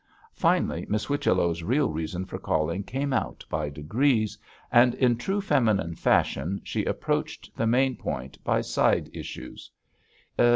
[0.33, 4.35] Finally Miss Whichello's real reason for calling came out by degrees,
[4.71, 9.69] and in true feminine fashion she approached the main point by side issues.